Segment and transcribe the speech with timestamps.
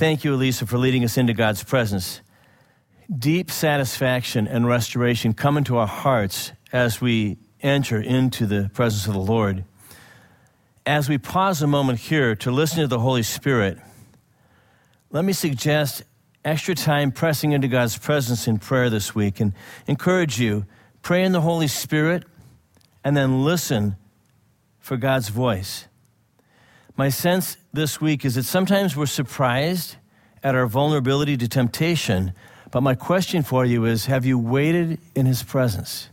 [0.00, 2.22] Thank you, Elisa, for leading us into God's presence.
[3.14, 9.12] Deep satisfaction and restoration come into our hearts as we enter into the presence of
[9.12, 9.62] the Lord.
[10.86, 13.76] As we pause a moment here to listen to the Holy Spirit,
[15.10, 16.02] let me suggest
[16.46, 19.52] extra time pressing into God's presence in prayer this week and
[19.86, 20.64] encourage you
[21.02, 22.24] pray in the Holy Spirit
[23.04, 23.96] and then listen
[24.78, 25.88] for God's voice.
[27.00, 29.96] My sense this week is that sometimes we're surprised
[30.42, 32.34] at our vulnerability to temptation,
[32.72, 36.10] but my question for you is have you waited in His presence?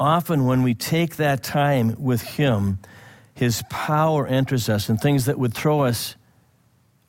[0.00, 2.78] Often, when we take that time with Him,
[3.34, 6.16] His power enters us, and things that would throw us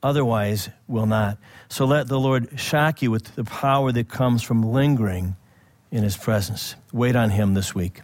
[0.03, 1.37] otherwise will not.
[1.69, 5.37] So let the Lord shock you with the power that comes from lingering
[5.91, 6.75] in His presence.
[6.91, 8.01] Wait on Him this week.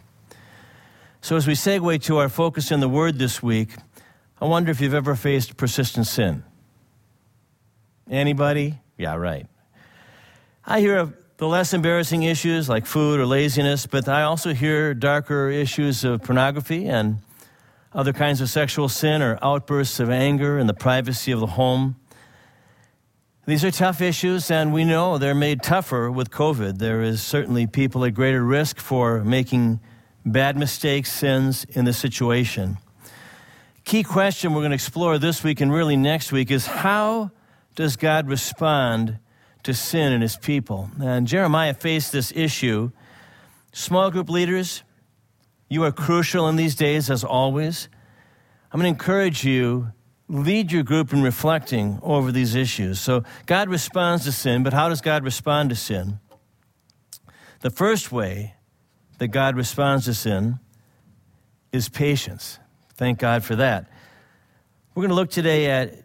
[1.20, 3.74] So, as we segue to our focus in the Word this week,
[4.44, 6.44] I wonder if you've ever faced persistent sin.
[8.10, 8.78] Anybody?
[8.98, 9.46] Yeah, right.
[10.66, 14.92] I hear of the less embarrassing issues like food or laziness, but I also hear
[14.92, 17.20] darker issues of pornography and
[17.94, 21.96] other kinds of sexual sin or outbursts of anger in the privacy of the home.
[23.46, 26.76] These are tough issues, and we know they're made tougher with COVID.
[26.76, 29.80] There is certainly people at greater risk for making
[30.26, 32.76] bad mistakes, sins in this situation.
[33.84, 37.30] Key question we're going to explore this week and really next week is how
[37.74, 39.18] does God respond
[39.62, 40.90] to sin in his people?
[41.02, 42.92] And Jeremiah faced this issue.
[43.72, 44.82] Small group leaders,
[45.68, 47.90] you are crucial in these days as always.
[48.72, 49.92] I'm going to encourage you
[50.28, 52.98] lead your group in reflecting over these issues.
[53.00, 56.20] So God responds to sin, but how does God respond to sin?
[57.60, 58.54] The first way
[59.18, 60.58] that God responds to sin
[61.70, 62.58] is patience.
[62.96, 63.86] Thank God for that.
[64.94, 66.04] We're going to look today at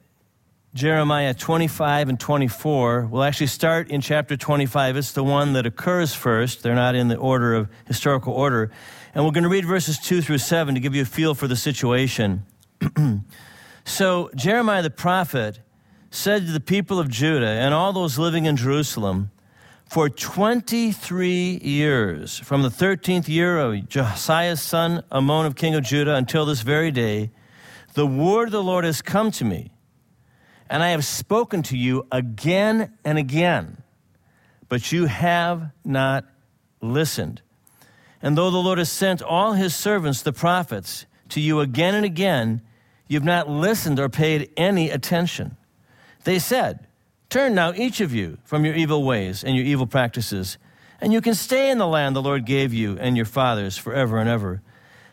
[0.73, 3.05] Jeremiah 25 and 24.
[3.05, 4.97] We'll actually start in chapter 25.
[4.97, 6.63] It's the one that occurs first.
[6.63, 8.71] They're not in the order of historical order.
[9.13, 11.47] And we're going to read verses 2 through 7 to give you a feel for
[11.47, 12.43] the situation.
[13.85, 15.59] so, Jeremiah the prophet
[16.09, 19.29] said to the people of Judah and all those living in Jerusalem,
[19.89, 26.13] for 23 years, from the 13th year of Josiah's son Amon of king of Judah
[26.13, 27.31] until this very day,
[27.95, 29.71] the word of the Lord has come to me,
[30.69, 33.81] and I have spoken to you again and again,
[34.67, 36.23] but you have not
[36.81, 37.41] listened.
[38.21, 42.05] And though the Lord has sent all his servants, the prophets, to you again and
[42.05, 42.61] again,
[43.07, 45.57] you've not listened or paid any attention.
[46.25, 46.85] They said,
[47.29, 50.57] Turn now, each of you, from your evil ways and your evil practices,
[50.99, 54.17] and you can stay in the land the Lord gave you and your fathers forever
[54.17, 54.63] and ever.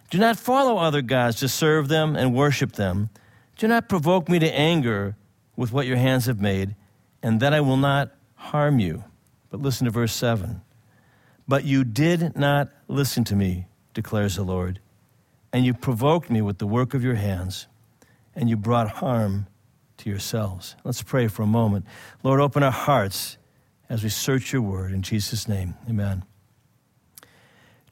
[0.08, 3.10] Do not follow other gods to serve them and worship them.
[3.58, 5.14] Do not provoke me to anger
[5.56, 6.74] with what your hands have made,
[7.22, 9.04] and that I will not harm you.
[9.50, 10.62] But listen to verse 7.
[11.46, 14.80] But you did not listen to me, declares the Lord,
[15.52, 17.66] and you provoked me with the work of your hands,
[18.34, 19.48] and you brought harm
[19.98, 20.76] to yourselves.
[20.84, 21.86] Let's pray for a moment.
[22.22, 23.38] Lord, open our hearts
[23.88, 24.92] as we search your word.
[24.92, 26.24] In Jesus' name, amen.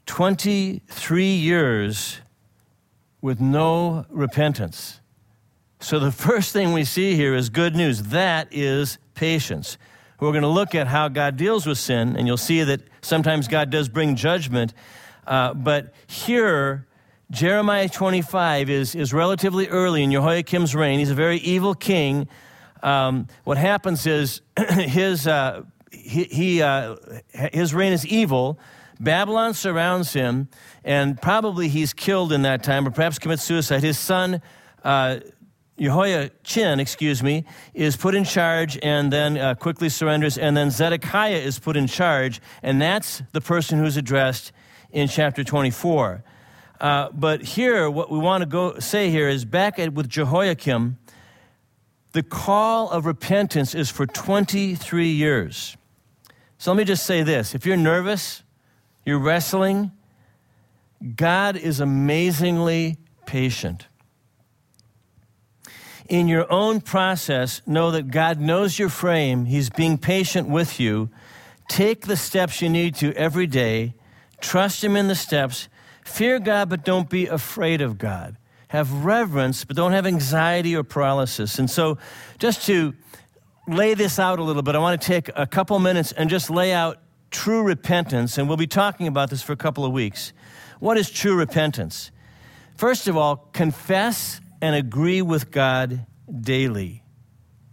[0.05, 2.19] 23 years
[3.21, 4.99] with no repentance.
[5.79, 8.03] So, the first thing we see here is good news.
[8.03, 9.77] That is patience.
[10.19, 13.47] We're going to look at how God deals with sin, and you'll see that sometimes
[13.47, 14.73] God does bring judgment.
[15.27, 16.87] Uh, but here,
[17.31, 20.99] Jeremiah 25 is, is relatively early in Jehoiakim's reign.
[20.99, 22.27] He's a very evil king.
[22.83, 26.95] Um, what happens is his, uh, he, he uh,
[27.51, 28.59] his reign is evil.
[28.99, 30.49] Babylon surrounds him,
[30.83, 33.83] and probably he's killed in that time, or perhaps commits suicide.
[33.83, 34.41] His son,
[34.83, 35.19] uh,
[35.77, 37.43] Jehoiachin, excuse me,
[37.73, 41.87] is put in charge and then uh, quickly surrenders, and then Zedekiah is put in
[41.87, 44.51] charge, and that's the person who's addressed
[44.91, 46.23] in chapter 24.
[46.79, 50.97] Uh, but here, what we want to go say here is back at, with Jehoiakim,
[52.11, 55.77] the call of repentance is for 23 years.
[56.57, 58.43] So let me just say this if you're nervous,
[59.05, 59.91] you're wrestling,
[61.15, 63.87] God is amazingly patient.
[66.07, 69.45] In your own process, know that God knows your frame.
[69.45, 71.09] He's being patient with you.
[71.67, 73.95] Take the steps you need to every day.
[74.39, 75.67] Trust Him in the steps
[76.05, 78.37] Fear God, but don't be afraid of God.
[78.69, 81.59] Have reverence, but don't have anxiety or paralysis.
[81.59, 81.97] And so,
[82.39, 82.93] just to
[83.67, 86.49] lay this out a little bit, I want to take a couple minutes and just
[86.49, 86.99] lay out
[87.31, 88.37] true repentance.
[88.37, 90.31] And we'll be talking about this for a couple of weeks.
[90.79, 92.11] What is true repentance?
[92.77, 96.05] First of all, confess and agree with God
[96.39, 97.01] daily.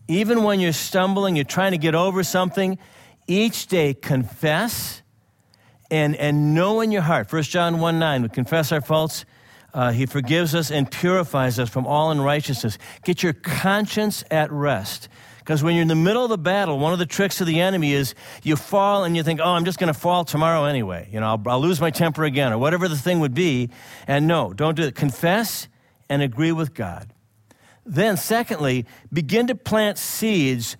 [0.09, 2.79] even when you're stumbling, you're trying to get over something,
[3.27, 5.02] each day confess
[5.93, 7.31] and, and know in your heart.
[7.31, 9.27] 1 John 1 9, we confess our faults.
[9.75, 12.79] Uh, he forgives us and purifies us from all unrighteousness.
[13.05, 15.09] Get your conscience at rest.
[15.39, 17.61] Because when you're in the middle of the battle, one of the tricks of the
[17.61, 21.09] enemy is you fall and you think, oh, I'm just going to fall tomorrow anyway.
[21.13, 23.69] You know, I'll, I'll lose my temper again, or whatever the thing would be.
[24.07, 24.95] And no, don't do it.
[24.95, 25.69] Confess
[26.09, 27.13] and agree with God.
[27.85, 30.77] Then, secondly, begin to plant seeds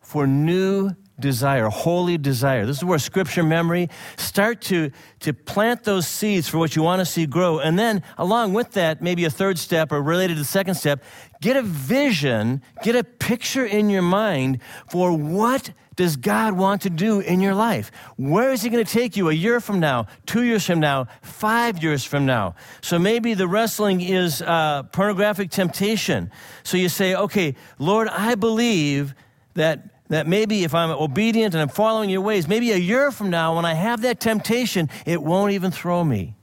[0.00, 2.66] for new desire, holy desire.
[2.66, 3.88] This is where scripture memory
[4.18, 4.90] start to,
[5.20, 7.58] to plant those seeds for what you want to see grow.
[7.58, 11.02] And then, along with that, maybe a third step or related to the second step,
[11.40, 14.58] get a vision, get a picture in your mind
[14.90, 17.90] for what does God want to do in your life?
[18.16, 21.06] Where is He going to take you a year from now, two years from now,
[21.22, 22.54] five years from now?
[22.80, 26.30] So maybe the wrestling is uh, pornographic temptation.
[26.62, 29.14] So you say, okay, Lord, I believe
[29.54, 33.30] that that maybe if I'm obedient and I'm following your ways, maybe a year from
[33.30, 36.36] now, when I have that temptation, it won't even throw me.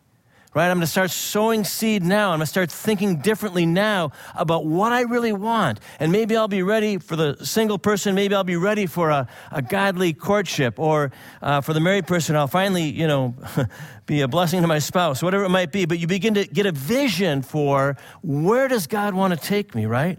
[0.56, 0.72] Right?
[0.72, 2.32] I'm going to start sowing seed now.
[2.32, 5.82] I'm going to start thinking differently now about what I really want.
[6.00, 8.16] And maybe I'll be ready for the single person.
[8.16, 10.80] Maybe I'll be ready for a, a godly courtship.
[10.80, 11.12] Or
[11.44, 13.36] uh, for the married person, I'll finally, you know,
[14.08, 15.86] be a blessing to my spouse, whatever it might be.
[15.86, 19.86] But you begin to get a vision for where does God want to take me,
[19.86, 20.18] right?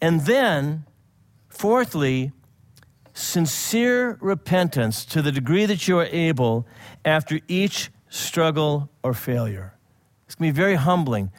[0.00, 0.86] And then,
[1.50, 2.32] fourthly,
[3.22, 6.66] sincere repentance to the degree that you are able
[7.04, 9.74] after each struggle, or failure.
[10.26, 11.30] It's going to be very humbling.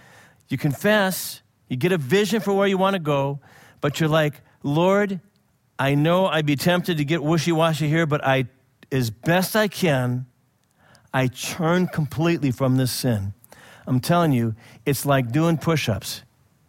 [0.50, 3.40] You confess, you get a vision for where you want to go,
[3.80, 5.20] but you're like, Lord,
[5.78, 8.46] I know I'd be tempted to get wishy washy here, but I,
[8.92, 10.26] as best I can,
[11.14, 13.34] I turn completely from this sin.
[13.86, 16.24] I'm telling you, it's like doing push ups.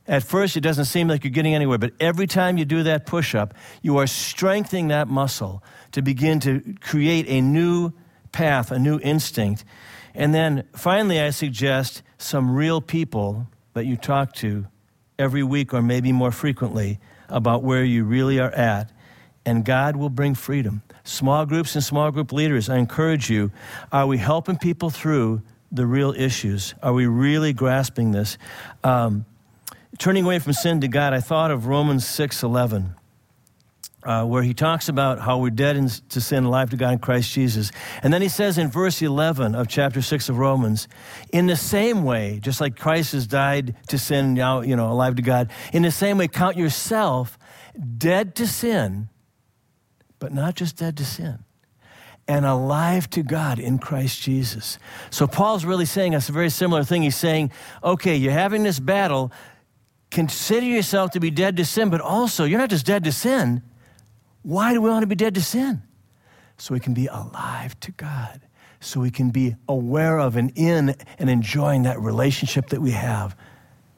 [0.06, 3.06] At first, it doesn't seem like you're getting anywhere, but every time you do that
[3.06, 5.62] push up, you are strengthening that muscle
[5.92, 7.92] to begin to create a new
[8.30, 9.64] path, a new instinct.
[10.14, 14.66] And then finally, I suggest some real people that you talk to
[15.18, 16.98] every week or maybe more frequently
[17.28, 18.92] about where you really are at.
[19.46, 20.82] And God will bring freedom.
[21.02, 23.50] Small groups and small group leaders, I encourage you
[23.90, 25.42] are we helping people through
[25.72, 26.74] the real issues?
[26.82, 28.38] Are we really grasping this?
[28.82, 29.26] Um,
[29.98, 32.94] turning away from sin to God, I thought of Romans 6 11
[34.04, 36.98] uh, where he talks about how we're dead in, to sin, alive to God in
[36.98, 37.72] Christ Jesus.
[38.02, 40.88] And then he says in verse 11 of chapter 6 of Romans,
[41.32, 45.16] in the same way, just like Christ has died to sin, now, you know, alive
[45.16, 47.38] to God, in the same way, count yourself
[47.96, 49.08] dead to sin,
[50.18, 51.38] but not just dead to sin,
[52.28, 54.78] and alive to God in Christ Jesus.
[55.10, 57.02] So Paul's really saying us a very similar thing.
[57.02, 57.52] He's saying,
[57.82, 59.32] okay, you're having this battle.
[60.14, 63.62] Consider yourself to be dead to sin, but also you're not just dead to sin
[64.44, 65.82] why do we want to be dead to sin?
[66.58, 68.42] So we can be alive to God,
[68.78, 73.34] so we can be aware of and in and enjoying that relationship that we have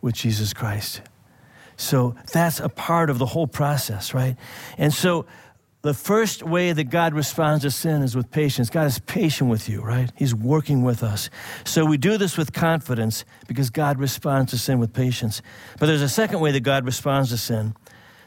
[0.01, 1.03] with Jesus Christ.
[1.77, 4.37] So that's a part of the whole process, right?
[4.79, 5.27] And so
[5.87, 8.71] the first way that God responds to sin is with patience.
[8.71, 10.11] God is patient with you, right?
[10.17, 11.31] He's working with us.
[11.65, 15.43] So we do this with confidence because God responds to sin with patience.
[15.79, 17.75] But there's a second way that God responds to sin,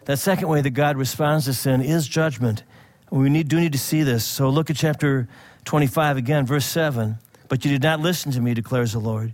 [0.06, 2.64] that second way that God responds to sin is judgment.
[3.12, 4.24] We need, do need to see this.
[4.24, 5.28] So look at chapter
[5.66, 7.18] 25 again, verse 7.
[7.50, 9.34] But you did not listen to me, declares the Lord,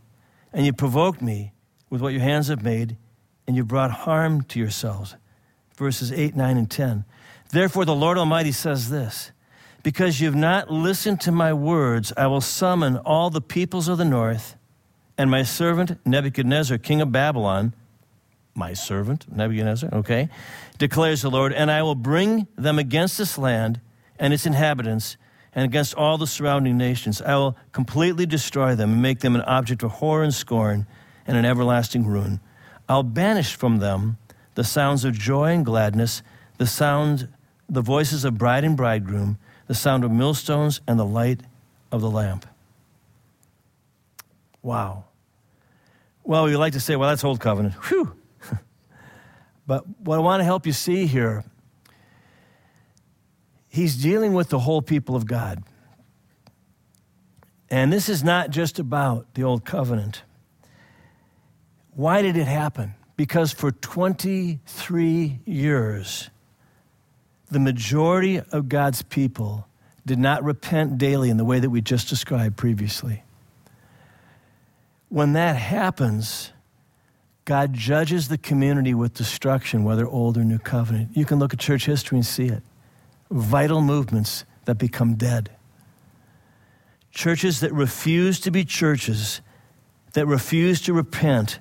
[0.52, 1.54] and you provoked me
[1.90, 2.98] with what your hands have made,
[3.46, 5.16] and you brought harm to yourselves.
[5.78, 7.06] Verses 8, 9, and 10.
[7.52, 9.32] Therefore, the Lord Almighty says this
[9.84, 13.98] Because you have not listened to my words, I will summon all the peoples of
[13.98, 14.56] the north,
[15.18, 17.74] and my servant Nebuchadnezzar, king of Babylon,
[18.54, 20.30] my servant Nebuchadnezzar, okay,
[20.78, 23.82] declares the Lord, and I will bring them against this land
[24.18, 25.18] and its inhabitants
[25.54, 27.22] and against all the surrounding nations.
[27.22, 30.86] I will completely destroy them and make them an object of horror and scorn
[31.26, 32.40] and an everlasting ruin.
[32.88, 34.18] I'll banish from them
[34.56, 36.22] the sounds of joy and gladness,
[36.58, 37.28] the sound,
[37.70, 41.42] the voices of bride and bridegroom, the sound of millstones and the light
[41.92, 42.46] of the lamp.
[44.62, 45.06] Wow.
[46.24, 47.74] Well, we like to say, well, that's old covenant.
[47.86, 48.16] Whew.
[49.68, 51.44] But what I want to help you see here,
[53.68, 55.64] he's dealing with the whole people of God.
[57.70, 60.22] And this is not just about the old covenant.
[61.96, 62.94] Why did it happen?
[63.18, 66.30] Because for 23 years,
[67.50, 69.68] the majority of God's people
[70.06, 73.24] did not repent daily in the way that we just described previously.
[75.10, 76.52] When that happens,
[77.46, 81.16] God judges the community with destruction, whether old or new covenant.
[81.16, 82.64] You can look at church history and see it.
[83.32, 85.52] Vital movements that become dead.
[87.12, 89.42] Churches that refuse to be churches,
[90.14, 91.60] that refuse to repent,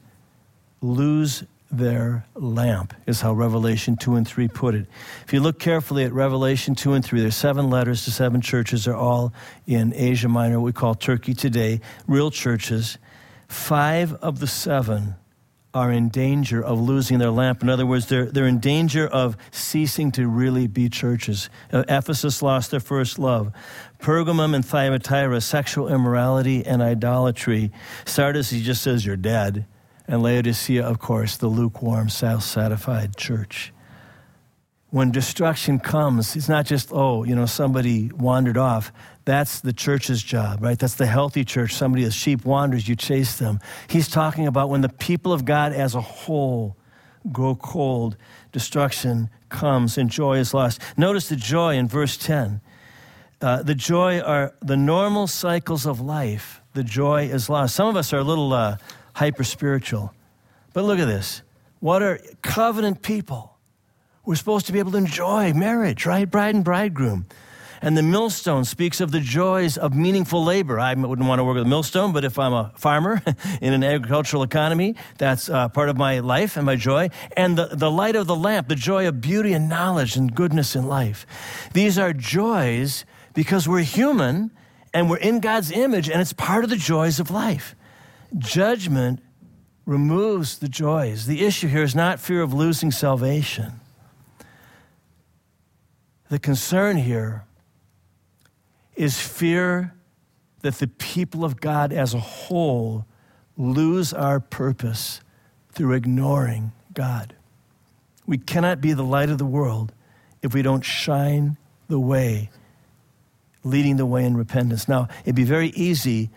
[0.80, 1.44] lose
[1.78, 4.86] their lamp, is how Revelation 2 and 3 put it.
[5.26, 8.84] If you look carefully at Revelation 2 and 3, there's seven letters to seven churches.
[8.84, 9.32] They're all
[9.66, 12.98] in Asia Minor, what we call Turkey today, real churches.
[13.48, 15.16] Five of the seven
[15.74, 17.60] are in danger of losing their lamp.
[17.60, 21.50] In other words, they're, they're in danger of ceasing to really be churches.
[21.72, 23.52] Uh, Ephesus lost their first love.
[23.98, 27.72] Pergamum and Thyatira, sexual immorality and idolatry.
[28.04, 29.66] Sardis, he just says, you're dead.
[30.06, 33.72] And Laodicea, of course, the lukewarm, self satisfied church.
[34.90, 38.92] When destruction comes, it's not just, oh, you know, somebody wandered off.
[39.24, 40.78] That's the church's job, right?
[40.78, 41.72] That's the healthy church.
[41.74, 43.58] Somebody, as sheep wanders, you chase them.
[43.88, 46.76] He's talking about when the people of God as a whole
[47.32, 48.16] grow cold,
[48.52, 50.80] destruction comes and joy is lost.
[50.96, 52.60] Notice the joy in verse 10.
[53.40, 56.60] Uh, the joy are the normal cycles of life.
[56.74, 57.74] The joy is lost.
[57.74, 58.76] Some of us are a little uh,
[59.14, 60.12] hyper spiritual.
[60.72, 61.42] But look at this.
[61.80, 63.56] What are covenant people?
[64.24, 66.30] We're supposed to be able to enjoy marriage, right?
[66.30, 67.26] Bride and bridegroom.
[67.82, 70.80] And the millstone speaks of the joys of meaningful labor.
[70.80, 73.20] I wouldn't want to work with a millstone, but if I'm a farmer
[73.60, 77.10] in an agricultural economy, that's uh, part of my life and my joy.
[77.36, 80.74] And the, the light of the lamp, the joy of beauty and knowledge and goodness
[80.74, 81.26] in life.
[81.74, 83.04] These are joys
[83.34, 84.50] because we're human
[84.94, 87.76] and we're in God's image, and it's part of the joys of life.
[88.38, 89.20] Judgment
[89.86, 91.26] removes the joys.
[91.26, 93.80] The issue here is not fear of losing salvation.
[96.30, 97.44] The concern here
[98.96, 99.94] is fear
[100.62, 103.04] that the people of God as a whole
[103.56, 105.20] lose our purpose
[105.72, 107.34] through ignoring God.
[108.26, 109.92] We cannot be the light of the world
[110.42, 112.50] if we don't shine the way,
[113.62, 114.88] leading the way in repentance.
[114.88, 116.30] Now, it'd be very easy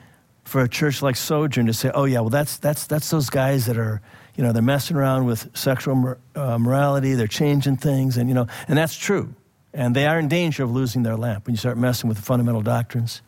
[0.47, 3.65] for a church like Sojourn to say, oh, yeah, well, that's, that's, that's those guys
[3.65, 4.01] that are,
[4.37, 8.47] you know, they're messing around with sexual uh, morality, they're changing things, and, you know,
[8.69, 9.35] and that's true.
[9.73, 12.23] And they are in danger of losing their lamp when you start messing with the
[12.23, 13.21] fundamental doctrines.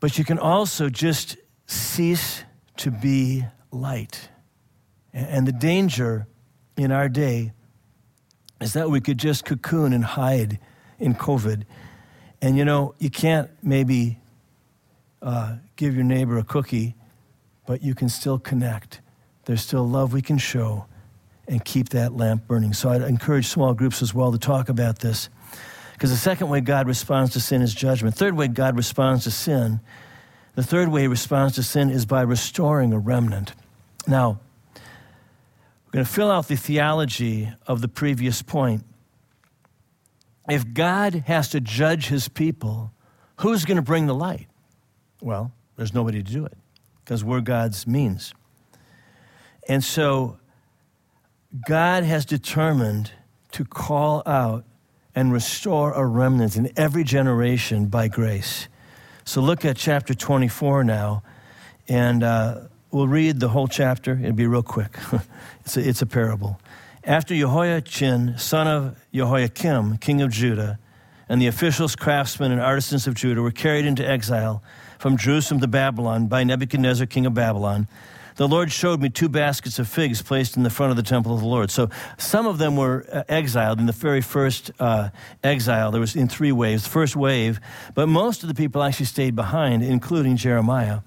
[0.00, 2.42] But you can also just cease
[2.78, 4.28] to be light.
[5.12, 6.26] And the danger
[6.76, 7.52] in our day
[8.60, 10.58] is that we could just cocoon and hide
[10.98, 11.62] in COVID.
[12.42, 14.19] And you know, you can't maybe
[15.22, 16.94] uh, give your neighbor a cookie,
[17.66, 19.00] but you can still connect.
[19.44, 20.86] There's still love we can show
[21.48, 22.72] and keep that lamp burning.
[22.72, 25.28] So I'd encourage small groups as well to talk about this.
[25.92, 28.14] Because the second way God responds to sin is judgment.
[28.14, 29.80] Third way God responds to sin,
[30.54, 33.54] the third way he responds to sin is by restoring a remnant.
[34.06, 34.40] Now,
[34.74, 38.84] we're going to fill out the theology of the previous point.
[40.48, 42.92] If God has to judge his people,
[43.38, 44.46] who's going to bring the light?
[45.20, 46.56] Well, there's nobody to do it
[47.04, 48.34] because we're God's means.
[49.68, 50.38] And so
[51.66, 53.12] God has determined
[53.52, 54.64] to call out
[55.14, 58.68] and restore a remnant in every generation by grace.
[59.24, 61.22] So look at chapter 24 now,
[61.88, 64.18] and uh, we'll read the whole chapter.
[64.20, 64.96] It'll be real quick.
[65.64, 66.60] it's, a, it's a parable.
[67.04, 70.78] After Jehoiachin, son of Jehoiakim, king of Judah,
[71.28, 74.62] and the officials, craftsmen, and artisans of Judah were carried into exile
[75.00, 77.88] from Jerusalem to Babylon by Nebuchadnezzar, king of Babylon,
[78.36, 81.32] the Lord showed me two baskets of figs placed in the front of the temple
[81.32, 81.70] of the Lord.
[81.70, 81.88] So
[82.18, 85.08] some of them were uh, exiled in the very first uh,
[85.42, 85.90] exile.
[85.90, 86.84] There was in three waves.
[86.84, 87.60] The first wave,
[87.94, 91.00] but most of the people actually stayed behind, including Jeremiah.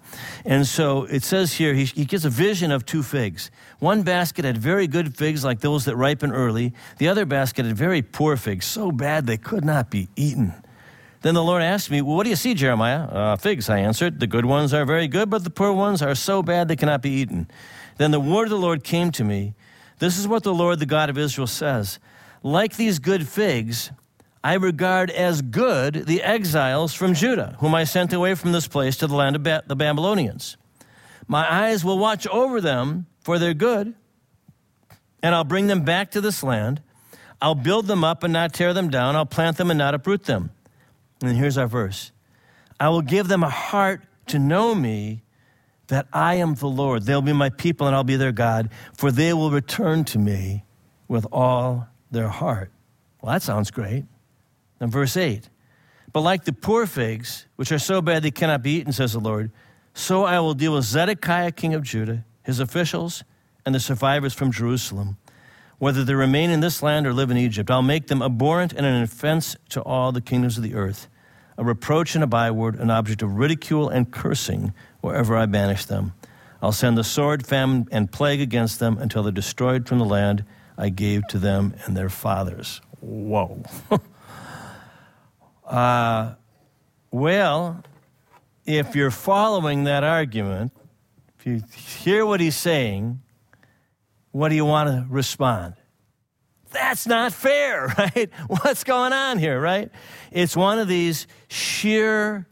[0.43, 3.51] And so it says here he, he gets a vision of two figs.
[3.77, 6.73] One basket had very good figs, like those that ripen early.
[6.97, 10.53] The other basket had very poor figs, so bad they could not be eaten.
[11.23, 13.05] Then the Lord asked me, well, What do you see, Jeremiah?
[13.05, 14.19] Uh, figs, I answered.
[14.19, 17.01] The good ones are very good, but the poor ones are so bad they cannot
[17.01, 17.47] be eaten.
[17.97, 19.53] Then the word of the Lord came to me.
[19.99, 21.97] This is what the Lord, the God of Israel, says
[22.43, 23.91] Like these good figs,
[24.43, 28.97] I regard as good the exiles from Judah, whom I sent away from this place
[28.97, 30.57] to the land of ba- the Babylonians.
[31.25, 33.93] My eyes will watch over them for their good,
[35.21, 36.81] and I'll bring them back to this land.
[37.41, 39.15] I'll build them up and not tear them down.
[39.15, 40.51] I'll plant them and not uproot them.
[41.23, 42.11] And here's our verse
[42.79, 45.23] I will give them a heart to know me
[45.87, 47.03] that I am the Lord.
[47.03, 50.63] They'll be my people and I'll be their God, for they will return to me
[51.07, 52.71] with all their heart.
[53.21, 54.05] Well, that sounds great.
[54.79, 55.49] And verse 8
[56.11, 59.19] But like the poor figs, which are so bad they cannot be eaten, says the
[59.19, 59.51] Lord,
[59.93, 63.23] so I will deal with Zedekiah, king of Judah, his officials,
[63.65, 65.17] and the survivors from Jerusalem,
[65.77, 67.69] whether they remain in this land or live in Egypt.
[67.69, 71.07] I'll make them abhorrent and an offense to all the kingdoms of the earth,
[71.57, 76.13] a reproach and a byword, an object of ridicule and cursing wherever I banish them.
[76.61, 80.45] I'll send the sword, famine, and plague against them until they're destroyed from the land
[80.77, 82.81] I gave to them and their fathers.
[83.01, 83.63] Whoa.
[85.67, 86.35] uh,
[87.11, 87.83] well,
[88.65, 90.71] if you're following that argument,
[91.37, 93.21] if you hear what he's saying,
[94.31, 95.75] what do you want to respond?
[96.73, 98.29] That's not fair, right?
[98.47, 99.89] What's going on here, right?
[100.31, 102.47] It's one of these sheer,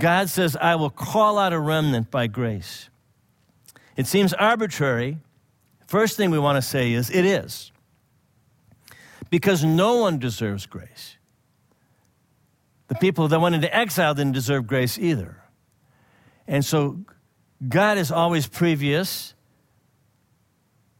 [0.00, 2.88] God says, I will call out a remnant by grace.
[3.96, 5.18] It seems arbitrary.
[5.86, 7.72] First thing we want to say is it is.
[9.30, 11.16] Because no one deserves grace.
[12.88, 15.42] The people that went into exile didn't deserve grace either.
[16.46, 17.00] And so
[17.66, 19.34] God is always previous,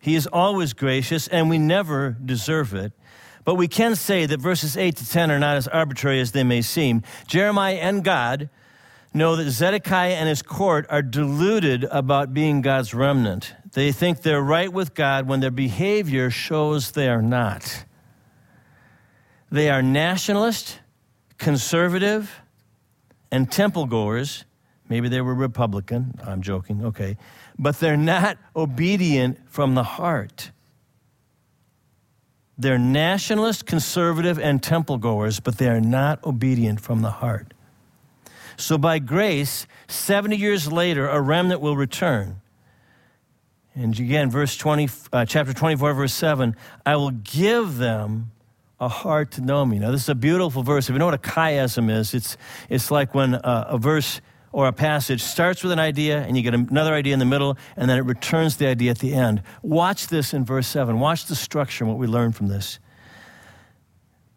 [0.06, 2.92] He is always gracious, and we never deserve it.
[3.42, 6.44] But we can say that verses 8 to 10 are not as arbitrary as they
[6.44, 7.02] may seem.
[7.26, 8.48] Jeremiah and God
[9.12, 13.52] know that Zedekiah and his court are deluded about being God's remnant.
[13.72, 17.84] They think they're right with God when their behavior shows they are not.
[19.50, 20.78] They are nationalist,
[21.36, 22.42] conservative,
[23.32, 24.44] and temple goers
[24.88, 26.14] Maybe they were Republican.
[26.24, 27.16] I'm joking, okay.
[27.58, 30.50] But they're not obedient from the heart.
[32.58, 37.52] They're nationalist, conservative, and temple goers, but they are not obedient from the heart.
[38.56, 42.40] So by grace, 70 years later, a remnant will return.
[43.74, 48.32] And again, verse 20, uh, chapter 24, verse 7 I will give them
[48.80, 49.78] a heart to know me.
[49.78, 50.88] Now, this is a beautiful verse.
[50.88, 52.38] If you know what a chiasm is, it's,
[52.70, 54.22] it's like when uh, a verse
[54.56, 57.58] or a passage starts with an idea and you get another idea in the middle
[57.76, 59.42] and then it returns the idea at the end.
[59.60, 60.98] Watch this in verse 7.
[60.98, 62.78] Watch the structure and what we learn from this.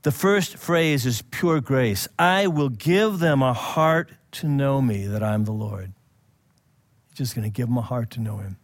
[0.01, 2.05] The first phrase is pure grace.
[2.19, 5.93] I will give them a heart to know me that I'm the Lord.
[7.13, 8.57] Just going to give them a heart to know him.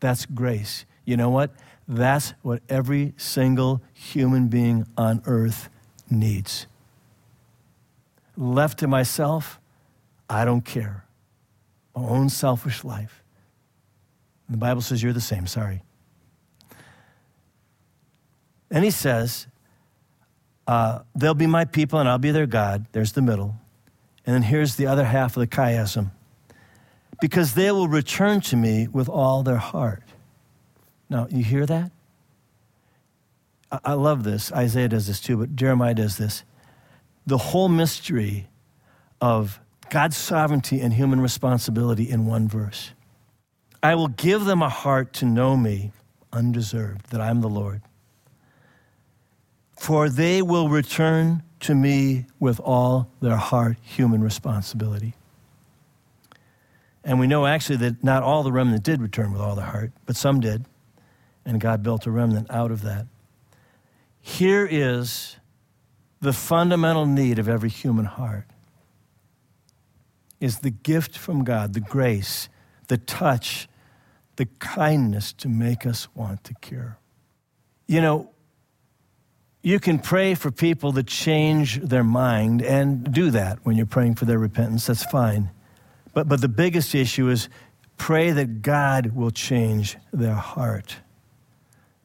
[0.00, 0.84] That's grace.
[1.04, 1.52] You know what?
[1.86, 5.68] That's what every single human being on earth
[6.10, 6.66] needs.
[8.36, 9.60] Left to myself,
[10.28, 11.04] I don't care.
[11.96, 13.22] My own selfish life.
[14.46, 15.82] And the Bible says you're the same, sorry.
[18.70, 19.46] And he says,
[20.66, 22.86] uh, They'll be my people and I'll be their God.
[22.92, 23.56] There's the middle.
[24.26, 26.10] And then here's the other half of the chiasm
[27.20, 30.02] because they will return to me with all their heart.
[31.08, 31.90] Now, you hear that?
[33.72, 34.52] I, I love this.
[34.52, 36.44] Isaiah does this too, but Jeremiah does this.
[37.26, 38.48] The whole mystery
[39.20, 39.60] of
[39.90, 42.92] God's sovereignty and human responsibility in one verse.
[43.82, 45.92] I will give them a heart to know me
[46.32, 47.80] undeserved, that I'm the Lord.
[49.78, 55.14] For they will return to me with all their heart, human responsibility.
[57.04, 59.92] And we know actually that not all the remnant did return with all their heart,
[60.04, 60.66] but some did.
[61.44, 63.06] And God built a remnant out of that.
[64.20, 65.36] Here is
[66.20, 68.44] the fundamental need of every human heart
[70.40, 72.48] is the gift from God, the grace,
[72.88, 73.68] the touch,
[74.36, 76.98] the kindness to make us want to cure.
[77.86, 78.30] You know,
[79.62, 84.14] you can pray for people to change their mind and do that when you're praying
[84.14, 84.86] for their repentance.
[84.86, 85.50] That's fine.
[86.14, 87.48] But, but the biggest issue is
[87.96, 90.96] pray that God will change their heart.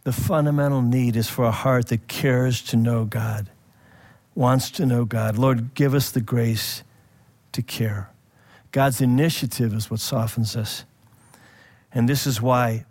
[0.03, 3.49] The fundamental need is for a heart that cares to know God,
[4.35, 5.37] wants to know God.
[5.37, 6.83] Lord, give us the grace
[7.53, 8.09] to care.
[8.73, 10.83] God's initiative is what softens us.
[11.93, 12.85] And this is why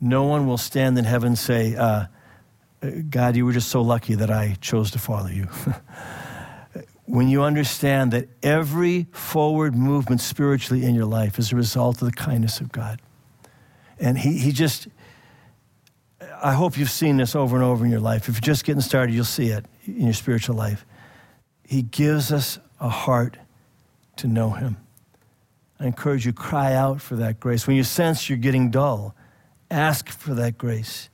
[0.00, 2.06] no one will stand in heaven and say, uh,
[3.08, 5.46] God, you were just so lucky that I chose to follow you.
[7.06, 12.10] when you understand that every forward movement spiritually in your life is a result of
[12.10, 13.00] the kindness of God.
[14.00, 14.88] And He, he just,
[16.42, 18.28] I hope you've seen this over and over in your life.
[18.28, 20.84] If you're just getting started, you'll see it in your spiritual life.
[21.64, 23.38] He gives us a heart
[24.16, 24.78] to know Him.
[25.82, 27.66] I encourage you, cry out for that grace.
[27.66, 29.16] When you sense you're getting dull,
[29.68, 31.10] ask for that grace.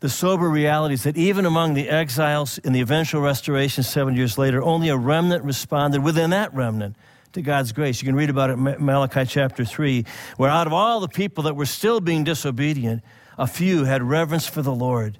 [0.00, 4.36] The sober reality is that even among the exiles in the eventual restoration seven years
[4.36, 6.96] later, only a remnant responded within that remnant
[7.32, 8.02] to God's grace.
[8.02, 10.04] You can read about it in Malachi chapter 3,
[10.36, 13.04] where out of all the people that were still being disobedient,
[13.38, 15.16] a few had reverence for the Lord.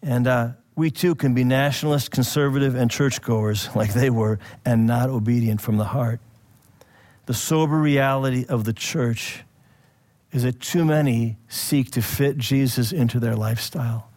[0.00, 5.10] And uh, we too can be nationalist, conservative, and churchgoers like they were and not
[5.10, 6.20] obedient from the heart
[7.26, 9.44] the sober reality of the church
[10.32, 14.10] is that too many seek to fit Jesus into their lifestyle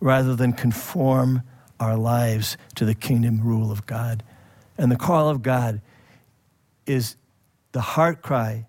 [0.00, 1.42] rather than conform
[1.80, 4.22] our lives to the kingdom rule of God.
[4.78, 5.80] And the call of God
[6.86, 7.16] is
[7.72, 8.66] the heart cry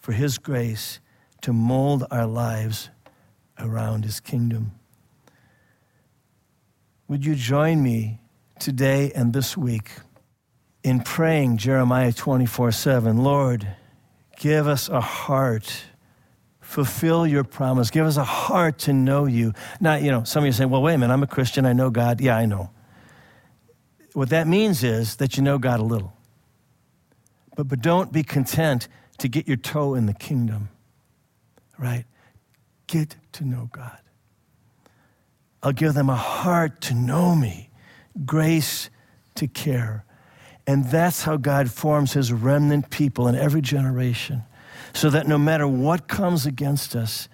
[0.00, 1.00] for His grace
[1.42, 2.90] to mold our lives
[3.58, 4.72] around His kingdom.
[7.08, 8.20] Would you join me
[8.58, 9.90] today and this week
[10.84, 13.18] in praying Jeremiah 24 7?
[13.18, 13.66] Lord,
[14.38, 15.84] give us a heart.
[16.60, 17.90] Fulfill your promise.
[17.90, 19.52] Give us a heart to know you.
[19.80, 21.66] Not, you know, some of you say, well, wait a minute, I'm a Christian.
[21.66, 22.20] I know God.
[22.20, 22.70] Yeah, I know.
[24.12, 26.16] What that means is that you know God a little.
[27.56, 30.68] But, but don't be content to get your toe in the kingdom,
[31.78, 32.04] right?
[32.86, 33.98] Get to know God.
[35.62, 37.70] I'll give them a heart to know me,
[38.26, 38.90] grace
[39.36, 40.04] to care.
[40.66, 44.42] And that's how God forms his remnant people in every generation,
[44.92, 47.28] so that no matter what comes against us,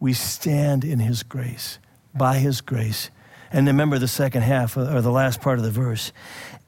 [0.00, 1.78] we stand in his grace,
[2.14, 3.10] by his grace.
[3.52, 6.12] And remember the second half, or the last part of the verse.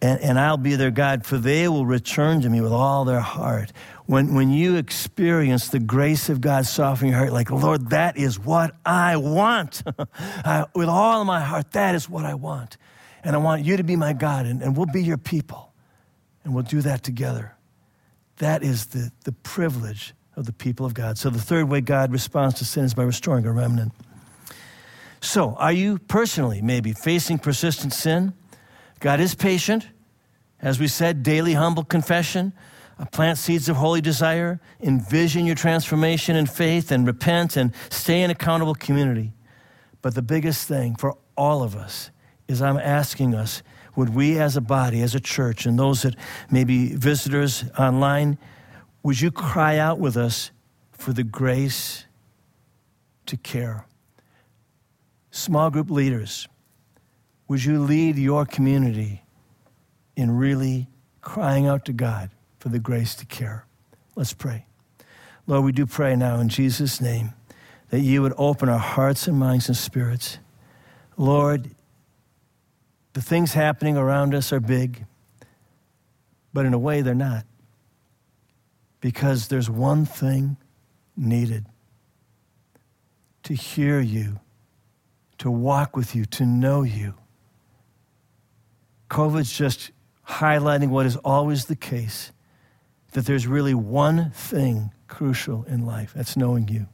[0.03, 3.21] And, and I'll be their God, for they will return to me with all their
[3.21, 3.73] heart
[4.07, 8.39] when, when you experience the grace of God softening your heart, like, Lord, that is
[8.39, 9.83] what I want.
[10.19, 12.77] I, with all of my heart, that is what I want.
[13.23, 15.73] And I want you to be my God, and, and we'll be your people.
[16.45, 17.57] And we'll do that together.
[18.37, 21.19] That is the, the privilege of the people of God.
[21.19, 23.93] So, the third way God responds to sin is by restoring a remnant.
[25.21, 28.35] So, are you personally maybe facing persistent sin?
[29.01, 29.89] God is patient.
[30.61, 32.53] As we said, daily humble confession
[32.99, 38.23] uh, plant seeds of holy desire, envision your transformation in faith, and repent and stay
[38.23, 39.33] in accountable community.
[40.03, 42.11] But the biggest thing for all of us
[42.47, 43.63] is I'm asking us
[43.97, 46.17] would we as a body, as a church, and those that
[46.51, 48.39] may be visitors online,
[49.03, 50.51] would you cry out with us
[50.93, 52.07] for the grace
[53.27, 53.87] to care?
[55.31, 56.49] Small group leaders,
[57.49, 59.23] would you lead your community
[60.17, 60.89] in really
[61.25, 63.67] crying out to God for the grace to care.
[64.15, 64.67] Let's pray.
[65.47, 67.35] Lord, we do pray now in Jesus' name
[67.91, 70.39] that you would open our hearts and minds and spirits.
[71.17, 71.74] Lord,
[73.15, 75.07] the things happening around us are big,
[76.53, 77.47] but in a way they're not.
[79.01, 80.57] Because there's one thing
[81.17, 81.67] needed
[83.45, 84.41] to hear you,
[85.39, 87.15] to walk with you, to know you.
[89.11, 89.93] COVID's just
[90.29, 92.33] highlighting what is always the case
[93.13, 96.87] that there's really one thing crucial in life that's knowing you.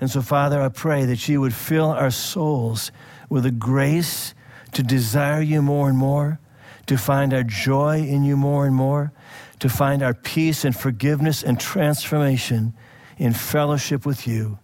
[0.00, 2.92] And so, Father, I pray that you would fill our souls
[3.28, 4.32] with a grace
[4.72, 6.40] to desire you more and more,
[6.86, 9.12] to find our joy in you more and more,
[9.60, 12.74] to find our peace and forgiveness and transformation
[13.16, 14.58] in fellowship with you.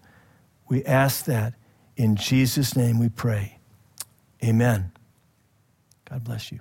[0.68, 1.54] We ask that
[1.96, 3.58] in Jesus' name we pray.
[4.42, 4.92] Amen.
[6.08, 6.60] God bless you.